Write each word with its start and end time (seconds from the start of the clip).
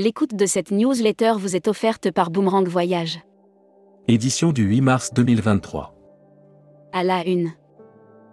L'écoute 0.00 0.36
de 0.36 0.46
cette 0.46 0.70
newsletter 0.70 1.32
vous 1.38 1.56
est 1.56 1.66
offerte 1.66 2.12
par 2.12 2.30
Boomerang 2.30 2.68
Voyage. 2.68 3.18
Édition 4.06 4.52
du 4.52 4.62
8 4.62 4.80
mars 4.80 5.12
2023. 5.12 5.92
À 6.92 7.02
la 7.02 7.26
une. 7.26 7.50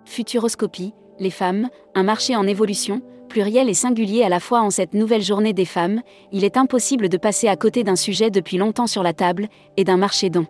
Futuroscopie, 0.06 0.94
les 1.18 1.32
femmes, 1.32 1.70
un 1.96 2.04
marché 2.04 2.36
en 2.36 2.46
évolution, 2.46 3.02
pluriel 3.30 3.68
et 3.68 3.74
singulier 3.74 4.22
à 4.22 4.30
la 4.30 4.40
fois 4.40 4.62
en 4.62 4.70
cette 4.70 4.94
nouvelle 4.94 5.24
journée 5.24 5.54
des 5.54 5.66
femmes, 5.66 6.04
il 6.32 6.44
est 6.44 6.56
impossible 6.56 7.10
de 7.10 7.18
passer 7.18 7.48
à 7.48 7.56
côté 7.56 7.84
d'un 7.84 7.96
sujet 7.96 8.30
depuis 8.30 8.58
longtemps 8.58 8.86
sur 8.86 9.02
la 9.02 9.14
table, 9.14 9.48
et 9.76 9.84
d'un 9.84 9.98
marché 9.98 10.30
don. 10.30 10.46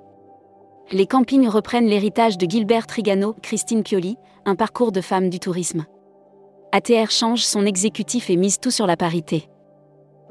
Les 0.92 1.08
campings 1.08 1.48
reprennent 1.48 1.88
l'héritage 1.88 2.38
de 2.38 2.46
Gilbert 2.46 2.88
Trigano, 2.88 3.38
Christine 3.42 3.84
Pioli, 3.84 4.18
un 4.44 4.56
parcours 4.56 4.92
de 4.92 5.00
femmes 5.00 5.30
du 5.30 5.40
tourisme. 5.40 5.86
ATR 6.74 7.10
change 7.10 7.46
son 7.46 7.66
exécutif 7.66 8.30
et 8.30 8.36
mise 8.36 8.60
tout 8.60 8.70
sur 8.70 8.86
la 8.86 8.98
parité. 8.98 9.48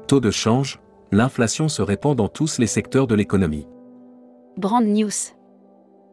Taux 0.07 0.19
de 0.19 0.29
change, 0.29 0.79
l'inflation 1.11 1.67
se 1.67 1.81
répand 1.81 2.15
dans 2.15 2.27
tous 2.27 2.59
les 2.59 2.67
secteurs 2.67 3.07
de 3.07 3.15
l'économie. 3.15 3.67
Brand 4.55 4.85
News. 4.85 5.09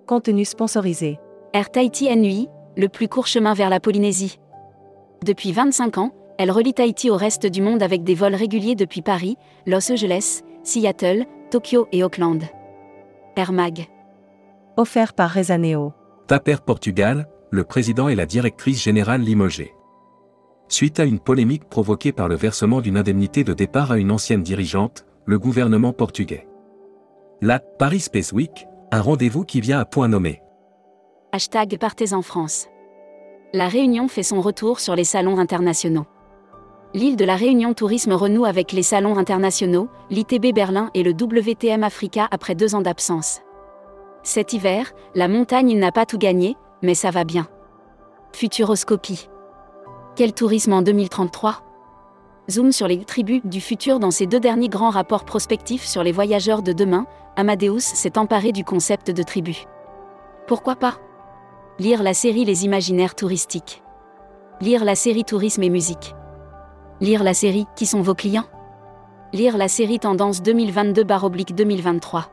Contenu 0.06 0.46
sponsorisé. 0.46 1.18
Air 1.52 1.70
Tahiti 1.70 2.14
NUI, 2.16 2.48
le 2.78 2.88
plus 2.88 3.08
court 3.08 3.26
chemin 3.26 3.52
vers 3.52 3.68
la 3.68 3.80
Polynésie. 3.80 4.38
Depuis 5.26 5.52
25 5.52 5.98
ans, 5.98 6.12
elle 6.38 6.50
relie 6.50 6.72
Tahiti 6.72 7.10
au 7.10 7.16
reste 7.16 7.46
du 7.46 7.60
monde 7.60 7.82
avec 7.82 8.02
des 8.02 8.14
vols 8.14 8.34
réguliers 8.34 8.76
depuis 8.76 9.02
Paris, 9.02 9.36
Los 9.66 9.92
Angeles, 9.92 10.40
Seattle, 10.62 11.26
Tokyo 11.50 11.86
et 11.92 12.02
Auckland. 12.02 12.42
Air 13.36 13.52
Mag. 13.52 13.88
Offert 14.78 15.12
par 15.12 15.30
Rezaneo. 15.30 15.92
TAPER 16.28 16.56
Portugal, 16.64 17.28
le 17.50 17.64
président 17.64 18.08
et 18.08 18.14
la 18.14 18.24
directrice 18.24 18.82
générale 18.82 19.20
limogée. 19.20 19.74
Suite 20.72 21.00
à 21.00 21.04
une 21.04 21.20
polémique 21.20 21.68
provoquée 21.68 22.12
par 22.12 22.28
le 22.28 22.34
versement 22.34 22.80
d'une 22.80 22.96
indemnité 22.96 23.44
de 23.44 23.52
départ 23.52 23.92
à 23.92 23.98
une 23.98 24.10
ancienne 24.10 24.42
dirigeante, 24.42 25.04
le 25.26 25.38
gouvernement 25.38 25.92
portugais. 25.92 26.48
La 27.42 27.58
Paris 27.58 28.00
Space 28.00 28.32
Week, 28.32 28.66
un 28.90 29.02
rendez-vous 29.02 29.44
qui 29.44 29.60
vient 29.60 29.78
à 29.78 29.84
point 29.84 30.08
nommé. 30.08 30.40
Hashtag 31.32 31.76
Partez 31.78 32.14
en 32.14 32.22
France. 32.22 32.68
La 33.52 33.68
Réunion 33.68 34.08
fait 34.08 34.22
son 34.22 34.40
retour 34.40 34.80
sur 34.80 34.96
les 34.96 35.04
salons 35.04 35.38
internationaux. 35.38 36.06
L'île 36.94 37.16
de 37.16 37.26
la 37.26 37.36
Réunion 37.36 37.74
Tourisme 37.74 38.14
renoue 38.14 38.46
avec 38.46 38.72
les 38.72 38.82
salons 38.82 39.18
internationaux, 39.18 39.90
l'ITB 40.08 40.54
Berlin 40.54 40.88
et 40.94 41.02
le 41.02 41.10
WTM 41.10 41.84
Africa 41.84 42.28
après 42.30 42.54
deux 42.54 42.74
ans 42.74 42.80
d'absence. 42.80 43.42
Cet 44.22 44.54
hiver, 44.54 44.94
la 45.14 45.28
montagne 45.28 45.78
n'a 45.78 45.92
pas 45.92 46.06
tout 46.06 46.18
gagné, 46.18 46.56
mais 46.80 46.94
ça 46.94 47.10
va 47.10 47.24
bien. 47.24 47.46
Futuroscopie. 48.32 49.28
Quel 50.14 50.34
tourisme 50.34 50.74
en 50.74 50.82
2033 50.82 51.62
Zoom 52.50 52.70
sur 52.70 52.86
les 52.86 53.02
tribus 53.02 53.40
du 53.44 53.62
futur 53.62 53.98
dans 53.98 54.10
ces 54.10 54.26
deux 54.26 54.40
derniers 54.40 54.68
grands 54.68 54.90
rapports 54.90 55.24
prospectifs 55.24 55.86
sur 55.86 56.02
les 56.02 56.12
voyageurs 56.12 56.62
de 56.62 56.74
demain, 56.74 57.06
Amadeus 57.36 57.80
s'est 57.80 58.18
emparé 58.18 58.52
du 58.52 58.62
concept 58.62 59.10
de 59.10 59.22
tribu. 59.22 59.64
Pourquoi 60.46 60.76
pas? 60.76 60.96
Lire 61.78 62.02
la 62.02 62.12
série 62.12 62.44
Les 62.44 62.66
imaginaires 62.66 63.14
touristiques. 63.14 63.82
Lire 64.60 64.84
la 64.84 64.96
série 64.96 65.24
Tourisme 65.24 65.62
et 65.62 65.70
musique. 65.70 66.14
Lire 67.00 67.22
la 67.22 67.32
série 67.32 67.64
Qui 67.74 67.86
sont 67.86 68.02
vos 68.02 68.14
clients? 68.14 68.44
Lire 69.32 69.56
la 69.56 69.68
série 69.68 69.98
Tendance 69.98 70.42
2022-2023. 70.42 72.24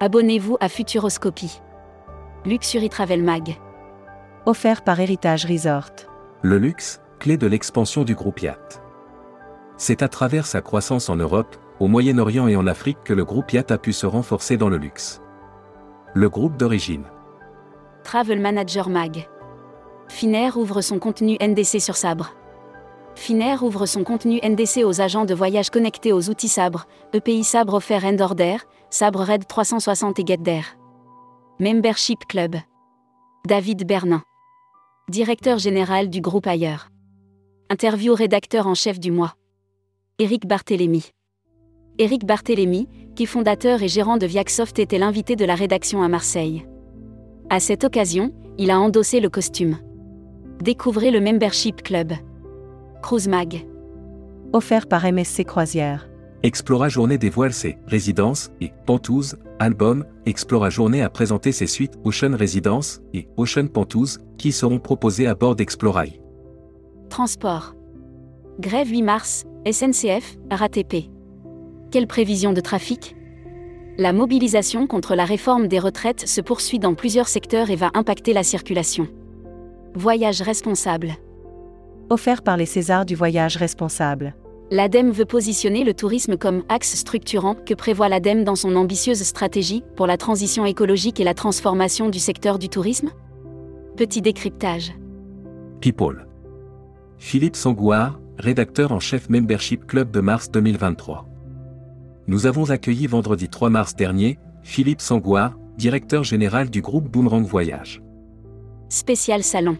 Abonnez-vous 0.00 0.58
à 0.60 0.68
Futuroscopie. 0.68 1.62
Luxury 2.44 2.90
Travel 2.90 3.22
Mag. 3.22 3.56
Offert 4.44 4.82
par 4.82 5.00
Héritage 5.00 5.46
Resort. 5.46 6.09
Le 6.42 6.56
luxe, 6.56 7.02
clé 7.18 7.36
de 7.36 7.46
l'expansion 7.46 8.02
du 8.02 8.14
groupe 8.14 8.40
Yacht. 8.40 8.80
C'est 9.76 10.02
à 10.02 10.08
travers 10.08 10.46
sa 10.46 10.62
croissance 10.62 11.10
en 11.10 11.16
Europe, 11.16 11.54
au 11.80 11.86
Moyen-Orient 11.86 12.48
et 12.48 12.56
en 12.56 12.66
Afrique 12.66 12.96
que 13.04 13.12
le 13.12 13.26
groupe 13.26 13.52
Yacht 13.52 13.70
a 13.70 13.76
pu 13.76 13.92
se 13.92 14.06
renforcer 14.06 14.56
dans 14.56 14.70
le 14.70 14.78
luxe. 14.78 15.20
Le 16.14 16.30
groupe 16.30 16.56
d'origine. 16.56 17.04
Travel 18.04 18.40
Manager 18.40 18.88
Mag. 18.88 19.28
Finnair 20.08 20.56
ouvre 20.56 20.80
son 20.80 20.98
contenu 20.98 21.36
NDC 21.42 21.78
sur 21.78 21.96
Sabre. 21.96 22.32
Finnair 23.16 23.62
ouvre 23.62 23.84
son 23.84 24.02
contenu 24.02 24.40
NDC 24.42 24.82
aux 24.82 25.02
agents 25.02 25.26
de 25.26 25.34
voyage 25.34 25.68
connectés 25.68 26.14
aux 26.14 26.30
outils 26.30 26.48
Sabre, 26.48 26.86
EPI 27.12 27.44
Sabre 27.44 27.74
offert 27.74 28.06
Endorder, 28.06 28.56
Sabre 28.88 29.24
Red 29.24 29.46
360 29.46 30.18
et 30.18 30.24
GetDair. 30.26 30.78
Membership 31.58 32.20
Club. 32.26 32.56
David 33.46 33.86
Bernin. 33.86 34.22
Directeur 35.10 35.58
général 35.58 36.08
du 36.08 36.20
groupe 36.20 36.46
Ailleurs. 36.46 36.88
Interview 37.68 38.14
rédacteur 38.14 38.68
en 38.68 38.76
chef 38.76 39.00
du 39.00 39.10
mois. 39.10 39.34
Éric 40.20 40.46
Barthélémy. 40.46 41.10
Éric 41.98 42.24
Barthélémy, 42.24 42.86
qui 43.16 43.26
fondateur 43.26 43.82
et 43.82 43.88
gérant 43.88 44.18
de 44.18 44.26
Viacsoft 44.26 44.78
était 44.78 44.98
l'invité 44.98 45.34
de 45.34 45.44
la 45.44 45.56
rédaction 45.56 46.04
à 46.04 46.08
Marseille. 46.08 46.64
À 47.48 47.58
cette 47.58 47.82
occasion, 47.82 48.32
il 48.56 48.70
a 48.70 48.78
endossé 48.78 49.18
le 49.18 49.28
costume. 49.28 49.78
Découvrez 50.60 51.10
le 51.10 51.20
Membership 51.20 51.82
Club. 51.82 52.12
Cruise 53.02 53.26
Mag. 53.26 53.66
Offert 54.52 54.86
par 54.86 55.12
MSC 55.12 55.42
Croisière. 55.42 56.09
Explora 56.42 56.88
Journée 56.88 57.18
dévoile 57.18 57.52
ses 57.52 57.76
résidences 57.86 58.50
et 58.62 58.72
Pentouze, 58.86 59.36
album. 59.58 60.06
Explora 60.24 60.70
Journée 60.70 61.02
a 61.02 61.10
présenté 61.10 61.52
ses 61.52 61.66
suites 61.66 61.98
Ocean 62.04 62.34
Residence 62.34 63.02
et 63.12 63.28
Ocean 63.36 63.66
Pentouze, 63.66 64.20
qui 64.38 64.50
seront 64.50 64.78
proposées 64.78 65.26
à 65.26 65.34
bord 65.34 65.54
d'Explorail. 65.54 66.18
Transport. 67.10 67.74
Grève 68.58 68.88
8 68.88 69.02
mars, 69.02 69.44
SNCF, 69.70 70.38
RATP. 70.50 71.10
Quelle 71.90 72.06
prévision 72.06 72.54
de 72.54 72.60
trafic? 72.62 73.16
La 73.98 74.14
mobilisation 74.14 74.86
contre 74.86 75.14
la 75.14 75.26
réforme 75.26 75.68
des 75.68 75.78
retraites 75.78 76.26
se 76.26 76.40
poursuit 76.40 76.78
dans 76.78 76.94
plusieurs 76.94 77.28
secteurs 77.28 77.68
et 77.68 77.76
va 77.76 77.90
impacter 77.92 78.32
la 78.32 78.44
circulation. 78.44 79.08
Voyage 79.94 80.40
responsable. 80.40 81.10
Offert 82.08 82.40
par 82.40 82.56
les 82.56 82.64
Césars 82.64 83.04
du 83.04 83.14
voyage 83.14 83.58
responsable. 83.58 84.34
L'ADEME 84.72 85.10
veut 85.10 85.24
positionner 85.24 85.82
le 85.82 85.94
tourisme 85.94 86.36
comme 86.36 86.62
axe 86.68 86.94
structurant 86.94 87.56
que 87.56 87.74
prévoit 87.74 88.08
l'ADEME 88.08 88.44
dans 88.44 88.54
son 88.54 88.76
ambitieuse 88.76 89.22
stratégie 89.22 89.82
pour 89.96 90.06
la 90.06 90.16
transition 90.16 90.64
écologique 90.64 91.18
et 91.18 91.24
la 91.24 91.34
transformation 91.34 92.08
du 92.08 92.20
secteur 92.20 92.56
du 92.56 92.68
tourisme? 92.68 93.10
Petit 93.96 94.22
décryptage. 94.22 94.92
People. 95.80 96.24
Philippe 97.18 97.56
Sangouard, 97.56 98.20
rédacteur 98.38 98.92
en 98.92 99.00
chef 99.00 99.28
Membership 99.28 99.86
Club 99.88 100.12
de 100.12 100.20
mars 100.20 100.52
2023. 100.52 101.26
Nous 102.28 102.46
avons 102.46 102.70
accueilli 102.70 103.08
vendredi 103.08 103.48
3 103.48 103.70
mars 103.70 103.96
dernier, 103.96 104.38
Philippe 104.62 105.00
Sangouard, 105.00 105.58
directeur 105.78 106.22
général 106.22 106.70
du 106.70 106.80
groupe 106.80 107.10
Boomerang 107.10 107.44
Voyage. 107.44 108.02
Spécial 108.88 109.42
salon. 109.42 109.78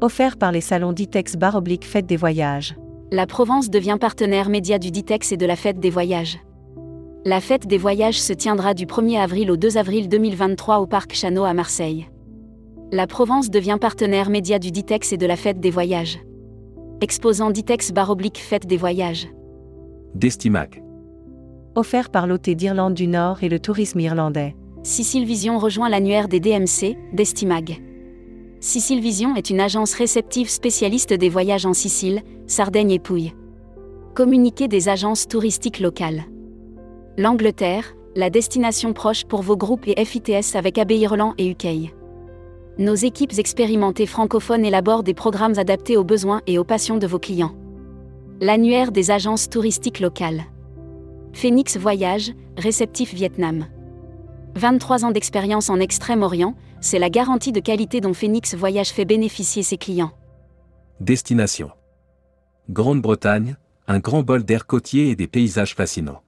Offert 0.00 0.38
par 0.38 0.50
les 0.50 0.60
salons 0.60 0.92
Ditex 0.92 1.36
Bar 1.36 1.54
Oblique 1.54 1.84
Fête 1.84 2.06
des 2.06 2.16
Voyages. 2.16 2.74
La 3.12 3.26
Provence 3.26 3.68
devient 3.68 3.98
partenaire 4.00 4.48
média 4.48 4.78
du 4.78 4.90
Ditex 4.90 5.32
et 5.32 5.36
de 5.36 5.44
la 5.44 5.54
Fête 5.54 5.78
des 5.78 5.90
Voyages. 5.90 6.38
La 7.26 7.42
Fête 7.42 7.66
des 7.66 7.76
Voyages 7.76 8.18
se 8.18 8.32
tiendra 8.32 8.72
du 8.72 8.86
1er 8.86 9.18
avril 9.18 9.50
au 9.50 9.58
2 9.58 9.76
avril 9.76 10.08
2023 10.08 10.78
au 10.78 10.86
Parc 10.86 11.12
Chano 11.12 11.44
à 11.44 11.52
Marseille. 11.52 12.08
La 12.90 13.06
Provence 13.06 13.50
devient 13.50 13.76
partenaire 13.78 14.30
média 14.30 14.58
du 14.58 14.70
Ditex 14.70 15.12
et 15.12 15.18
de 15.18 15.26
la 15.26 15.36
Fête 15.36 15.60
des 15.60 15.68
Voyages. 15.68 16.20
Exposant 17.02 17.50
Ditex 17.50 17.92
Bar 17.92 18.08
Oblique 18.08 18.38
Fête 18.38 18.66
des 18.66 18.78
Voyages. 18.78 19.28
Destimac. 20.14 20.82
Offert 21.74 22.08
par 22.08 22.26
l'OT 22.26 22.48
d'Irlande 22.48 22.94
du 22.94 23.08
Nord 23.08 23.42
et 23.42 23.50
le 23.50 23.60
tourisme 23.60 24.00
irlandais. 24.00 24.56
Sicile 24.84 25.26
Vision 25.26 25.58
rejoint 25.58 25.90
l'annuaire 25.90 26.28
des 26.28 26.40
DMC, 26.40 26.96
Destimag. 27.12 27.82
Sicile 28.64 29.00
Vision 29.00 29.34
est 29.34 29.50
une 29.50 29.58
agence 29.58 29.92
réceptive 29.92 30.48
spécialiste 30.48 31.12
des 31.12 31.28
voyages 31.28 31.66
en 31.66 31.72
Sicile, 31.72 32.22
Sardaigne 32.46 32.92
et 32.92 33.00
Pouille. 33.00 33.34
Communiquer 34.14 34.68
des 34.68 34.88
agences 34.88 35.26
touristiques 35.26 35.80
locales. 35.80 36.22
L'Angleterre, 37.18 37.96
la 38.14 38.30
destination 38.30 38.92
proche 38.92 39.24
pour 39.24 39.42
vos 39.42 39.56
groupes 39.56 39.88
et 39.88 40.04
FITS 40.04 40.54
avec 40.54 40.78
AB 40.78 40.92
Irland 40.92 41.34
et 41.38 41.50
UK. 41.50 41.92
Nos 42.78 42.94
équipes 42.94 43.36
expérimentées 43.36 44.06
francophones 44.06 44.64
élaborent 44.64 45.02
des 45.02 45.12
programmes 45.12 45.58
adaptés 45.58 45.96
aux 45.96 46.04
besoins 46.04 46.40
et 46.46 46.56
aux 46.56 46.64
passions 46.64 46.98
de 46.98 47.06
vos 47.08 47.18
clients. 47.18 47.56
L'annuaire 48.40 48.92
des 48.92 49.10
agences 49.10 49.50
touristiques 49.50 49.98
locales. 49.98 50.44
Phoenix 51.32 51.76
Voyage, 51.76 52.32
réceptif 52.56 53.12
Vietnam. 53.12 53.66
23 54.54 55.04
ans 55.04 55.10
d'expérience 55.10 55.70
en 55.70 55.80
Extrême-Orient, 55.80 56.54
c'est 56.80 56.98
la 56.98 57.10
garantie 57.10 57.52
de 57.52 57.60
qualité 57.60 58.00
dont 58.00 58.12
Phoenix 58.12 58.54
Voyage 58.54 58.90
fait 58.90 59.04
bénéficier 59.04 59.62
ses 59.62 59.78
clients. 59.78 60.12
Destination. 61.00 61.70
Grande-Bretagne, 62.68 63.56
un 63.88 63.98
grand 63.98 64.22
bol 64.22 64.44
d'air 64.44 64.66
côtier 64.66 65.10
et 65.10 65.16
des 65.16 65.26
paysages 65.26 65.74
fascinants. 65.74 66.22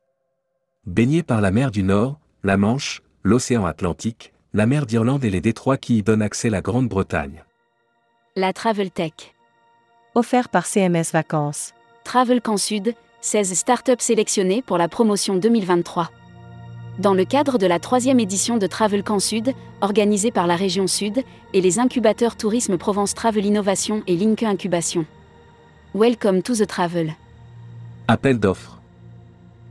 Baigné 0.86 1.22
par 1.22 1.40
la 1.40 1.50
mer 1.50 1.70
du 1.70 1.82
Nord, 1.82 2.18
la 2.42 2.56
Manche, 2.56 3.02
l'océan 3.22 3.66
Atlantique, 3.66 4.32
la 4.52 4.66
mer 4.66 4.86
d'Irlande 4.86 5.24
et 5.24 5.30
les 5.30 5.40
détroits 5.40 5.76
qui 5.76 5.98
y 5.98 6.02
donnent 6.02 6.22
accès 6.22 6.48
à 6.48 6.52
la 6.52 6.60
Grande-Bretagne. 6.60 7.44
La 8.36 8.52
Travel 8.52 8.90
Tech. 8.90 9.12
Offert 10.14 10.48
par 10.48 10.66
CMS 10.66 11.12
Vacances. 11.12 11.72
Travel 12.04 12.40
Camp 12.40 12.56
Sud, 12.56 12.94
16 13.20 13.54
startups 13.54 13.92
sélectionnées 14.00 14.62
pour 14.62 14.78
la 14.78 14.88
promotion 14.88 15.36
2023. 15.36 16.10
Dans 17.00 17.14
le 17.14 17.24
cadre 17.24 17.58
de 17.58 17.66
la 17.66 17.80
troisième 17.80 18.20
édition 18.20 18.56
de 18.56 18.68
Travel 18.68 19.02
Camp 19.02 19.18
Sud, 19.18 19.52
organisée 19.80 20.30
par 20.30 20.46
la 20.46 20.54
région 20.54 20.86
Sud, 20.86 21.24
et 21.52 21.60
les 21.60 21.80
incubateurs 21.80 22.36
Tourisme 22.36 22.78
Provence 22.78 23.14
Travel 23.14 23.44
Innovation 23.44 24.04
et 24.06 24.14
Link 24.14 24.44
Incubation. 24.44 25.04
Welcome 25.92 26.42
to 26.42 26.54
the 26.54 26.68
travel. 26.68 27.16
Appel 28.06 28.38
d'offres. 28.38 28.80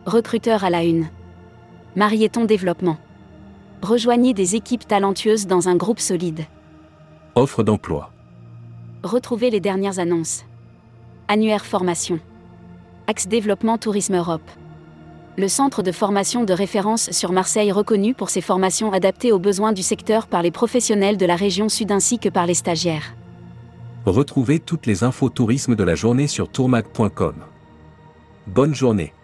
Recruteur 0.06 0.64
à 0.64 0.70
la 0.70 0.82
une. 0.82 1.08
Marieton 1.94 2.46
Développement. 2.46 2.96
Rejoignez 3.82 4.35
des 4.35 4.56
équipes 4.56 4.87
talentueuses 4.87 5.47
dans 5.47 5.69
un 5.69 5.75
groupe 5.75 6.00
solide. 6.00 6.44
Offre 7.35 7.62
d'emploi. 7.62 8.12
Retrouvez 9.03 9.49
les 9.49 9.61
dernières 9.61 9.99
annonces. 9.99 10.44
Annuaire 11.29 11.65
formation. 11.65 12.21
Axe 13.06 13.27
Développement 13.27 13.79
Tourisme 13.79 14.17
Europe. 14.17 14.49
Le 15.38 15.49
centre 15.49 15.82
de 15.82 15.93
formation 15.93 16.44
de 16.44 16.53
référence 16.53 17.11
sur 17.11 17.32
Marseille 17.32 17.73
reconnu 17.73 18.12
pour 18.12 18.29
ses 18.29 18.43
formations 18.43 18.93
adaptées 18.93 19.32
aux 19.32 19.38
besoins 19.38 19.73
du 19.73 19.82
secteur 19.82 20.27
par 20.27 20.43
les 20.43 20.50
professionnels 20.50 21.17
de 21.17 21.25
la 21.25 21.37
région 21.37 21.71
sud 21.71 21.91
ainsi 21.91 22.19
que 22.19 22.29
par 22.29 22.44
les 22.44 22.55
stagiaires. 22.55 23.15
Retrouvez 24.05 24.59
toutes 24.59 24.85
les 24.85 25.05
infos 25.05 25.31
tourisme 25.31 25.75
de 25.75 25.85
la 25.85 25.94
journée 25.94 26.27
sur 26.27 26.50
tourmac.com. 26.50 27.35
Bonne 28.47 28.75
journée. 28.75 29.15